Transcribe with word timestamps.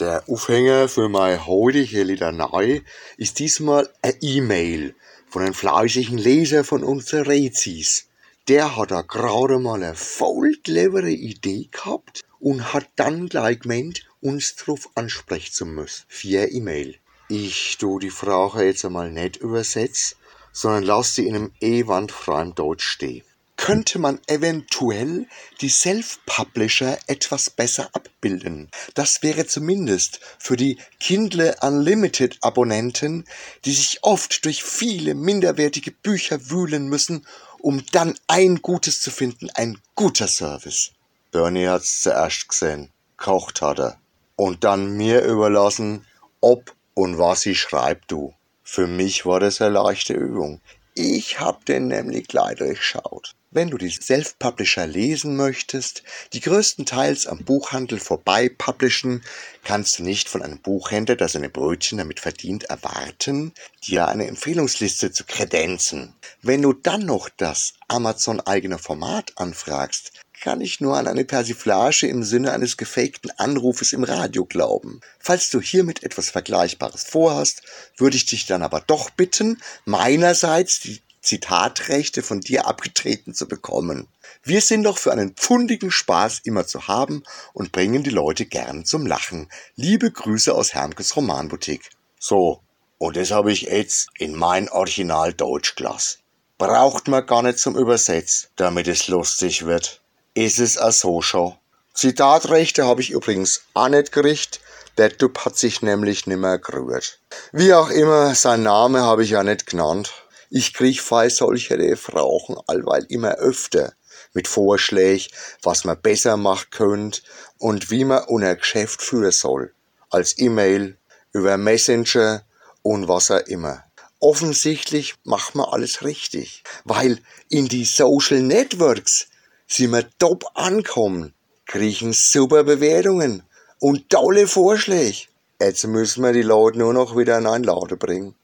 Der 0.00 0.24
Aufhänger 0.28 0.88
für 0.88 1.08
meine 1.08 1.46
heutige 1.46 2.02
Litanei 2.02 2.82
ist 3.16 3.38
diesmal 3.38 3.88
eine 4.02 4.16
E-Mail 4.22 4.96
von 5.28 5.42
einem 5.42 5.54
fleißigen 5.54 6.18
Leser 6.18 6.64
von 6.64 6.82
unseren 6.82 7.26
Rezis. 7.26 8.08
Der 8.48 8.76
hat 8.76 8.90
da 8.90 9.02
gerade 9.02 9.60
mal 9.60 9.80
eine 9.80 9.94
voll 9.94 10.56
clevere 10.64 11.12
Idee 11.12 11.68
gehabt 11.70 12.22
und 12.40 12.72
hat 12.72 12.88
dann 12.96 13.28
gleich 13.28 13.60
gemeint, 13.60 14.04
uns 14.20 14.56
drauf 14.56 14.90
ansprechen 14.96 15.52
zu 15.52 15.64
müssen. 15.64 16.06
Via 16.08 16.46
E-Mail. 16.46 16.96
Ich 17.28 17.78
tu 17.78 18.00
die 18.00 18.10
Frage 18.10 18.64
jetzt 18.64 18.84
einmal 18.84 19.12
nicht 19.12 19.36
übersetzt, 19.36 20.16
sondern 20.50 20.82
lass 20.82 21.14
sie 21.14 21.28
in 21.28 21.36
einem 21.36 21.52
ewandfreien 21.60 22.56
Deutsch 22.56 22.84
stehen. 22.84 23.22
Könnte 23.64 23.98
man 23.98 24.20
eventuell 24.26 25.26
die 25.62 25.70
Self-Publisher 25.70 26.98
etwas 27.06 27.48
besser 27.48 27.88
abbilden? 27.94 28.68
Das 28.92 29.22
wäre 29.22 29.46
zumindest 29.46 30.20
für 30.38 30.58
die 30.58 30.76
Kindle 31.00 31.56
Unlimited 31.62 32.36
Abonnenten, 32.42 33.24
die 33.64 33.72
sich 33.72 34.00
oft 34.02 34.44
durch 34.44 34.62
viele 34.62 35.14
minderwertige 35.14 35.92
Bücher 35.92 36.50
wühlen 36.50 36.88
müssen, 36.88 37.26
um 37.58 37.82
dann 37.92 38.18
ein 38.26 38.60
Gutes 38.60 39.00
zu 39.00 39.10
finden, 39.10 39.48
ein 39.54 39.78
guter 39.94 40.28
Service. 40.28 40.92
Bernie 41.30 41.66
hat's 41.66 42.02
zuerst 42.02 42.46
gesehen, 42.50 42.90
kocht 43.16 43.62
hat 43.62 43.78
er. 43.78 43.98
Und 44.36 44.64
dann 44.64 44.94
mir 44.94 45.22
überlassen, 45.24 46.04
ob 46.42 46.74
und 46.92 47.16
was 47.16 47.40
sie 47.40 47.54
schreibt, 47.54 48.10
du. 48.10 48.34
Für 48.62 48.86
mich 48.86 49.24
war 49.24 49.40
das 49.40 49.62
eine 49.62 49.72
leichte 49.72 50.12
Übung. 50.12 50.60
Ich 50.94 51.40
hab 51.40 51.64
den 51.64 51.88
nämlich 51.88 52.28
gleich 52.28 52.58
durchschaut. 52.58 53.34
Wenn 53.54 53.70
du 53.70 53.78
die 53.78 53.88
Self-Publisher 53.88 54.84
lesen 54.84 55.36
möchtest, 55.36 56.02
die 56.32 56.40
größtenteils 56.40 57.28
am 57.28 57.44
Buchhandel 57.44 58.00
vorbei 58.00 58.48
publishen, 58.48 59.22
kannst 59.62 59.96
du 59.96 60.02
nicht 60.02 60.28
von 60.28 60.42
einem 60.42 60.58
Buchhändler, 60.58 61.14
der 61.14 61.28
seine 61.28 61.48
Brötchen 61.48 61.98
damit 61.98 62.18
verdient, 62.18 62.64
erwarten, 62.64 63.52
dir 63.84 64.08
eine 64.08 64.26
Empfehlungsliste 64.26 65.12
zu 65.12 65.22
kredenzen. 65.22 66.16
Wenn 66.42 66.62
du 66.62 66.72
dann 66.72 67.06
noch 67.06 67.28
das 67.28 67.74
Amazon-eigene 67.86 68.78
Format 68.78 69.30
anfragst, 69.36 70.10
kann 70.40 70.60
ich 70.60 70.80
nur 70.80 70.96
an 70.96 71.06
eine 71.06 71.24
Persiflage 71.24 72.08
im 72.08 72.24
Sinne 72.24 72.52
eines 72.52 72.76
gefakten 72.76 73.30
Anrufes 73.38 73.92
im 73.92 74.02
Radio 74.02 74.44
glauben. 74.44 75.00
Falls 75.20 75.48
du 75.48 75.60
hiermit 75.60 76.02
etwas 76.02 76.28
Vergleichbares 76.28 77.04
vorhast, 77.04 77.62
würde 77.96 78.16
ich 78.16 78.26
dich 78.26 78.46
dann 78.46 78.62
aber 78.62 78.80
doch 78.80 79.10
bitten, 79.10 79.62
meinerseits 79.84 80.80
die 80.80 81.00
Zitatrechte 81.24 82.22
von 82.22 82.40
dir 82.40 82.66
abgetreten 82.66 83.32
zu 83.32 83.48
bekommen. 83.48 84.08
Wir 84.42 84.60
sind 84.60 84.82
doch 84.82 84.98
für 84.98 85.10
einen 85.10 85.34
pfundigen 85.34 85.90
Spaß 85.90 86.40
immer 86.44 86.66
zu 86.66 86.86
haben 86.86 87.24
und 87.54 87.72
bringen 87.72 88.02
die 88.02 88.10
Leute 88.10 88.44
gern 88.44 88.84
zum 88.84 89.06
Lachen. 89.06 89.48
Liebe 89.74 90.10
Grüße 90.10 90.54
aus 90.54 90.74
Hermkes 90.74 91.16
Romanboutique. 91.16 91.90
So, 92.18 92.60
und 92.98 93.16
das 93.16 93.30
habe 93.30 93.52
ich 93.52 93.62
jetzt 93.62 94.08
in 94.18 94.34
mein 94.34 94.68
Original 94.68 95.32
Deutschglas. 95.32 96.18
Braucht 96.58 97.08
man 97.08 97.26
gar 97.26 97.42
nicht 97.42 97.58
zum 97.58 97.74
Übersetz, 97.74 98.48
damit 98.56 98.86
es 98.86 99.08
lustig 99.08 99.64
wird. 99.64 100.02
Ist 100.34 100.58
es 100.58 100.76
a 100.76 100.92
so 100.92 101.22
schon. 101.22 101.54
Zitatrechte 101.94 102.84
habe 102.84 103.00
ich 103.00 103.10
übrigens 103.10 103.62
auch 103.72 103.88
nicht 103.88 104.12
gekriegt. 104.12 104.60
Der 104.98 105.16
Typ 105.16 105.44
hat 105.44 105.56
sich 105.56 105.80
nämlich 105.80 106.26
nimmer 106.26 106.58
gerührt. 106.58 107.18
Wie 107.50 107.72
auch 107.72 107.88
immer, 107.88 108.34
sein 108.34 108.62
Name 108.62 109.02
habe 109.02 109.24
ich 109.24 109.30
ja 109.30 109.42
nicht 109.42 109.66
genannt. 109.66 110.12
Ich 110.50 110.74
krieg 110.74 111.00
fei 111.00 111.28
solche 111.28 111.96
Frauchen 111.96 112.56
allweil 112.66 113.04
immer 113.08 113.34
öfter 113.34 113.94
mit 114.32 114.48
Vorschlägen, 114.48 115.26
was 115.62 115.84
man 115.84 116.00
besser 116.00 116.36
machen 116.36 116.66
könnte 116.70 117.22
und 117.58 117.90
wie 117.90 118.04
man 118.04 118.24
unser 118.24 118.56
Geschäft 118.56 119.02
führen 119.02 119.32
soll. 119.32 119.72
Als 120.10 120.38
E-Mail, 120.38 120.96
über 121.32 121.56
Messenger 121.56 122.44
und 122.82 123.08
was 123.08 123.30
auch 123.30 123.46
immer. 123.46 123.84
Offensichtlich 124.20 125.14
macht 125.24 125.54
man 125.54 125.66
alles 125.66 126.02
richtig, 126.02 126.62
weil 126.84 127.18
in 127.48 127.68
die 127.68 127.84
Social 127.84 128.40
Networks 128.40 129.26
sind 129.66 129.92
wir 129.92 130.08
top 130.18 130.44
ankommen, 130.54 131.34
kriegen 131.66 132.12
super 132.12 132.64
Bewertungen 132.64 133.42
und 133.80 134.08
tolle 134.08 134.46
Vorschläge. 134.46 135.26
Jetzt 135.60 135.86
müssen 135.86 136.22
wir 136.22 136.32
die 136.32 136.42
Leute 136.42 136.78
nur 136.78 136.92
noch 136.94 137.16
wieder 137.16 137.38
in 137.38 137.46
Einladen 137.46 137.98
bringen. 137.98 138.34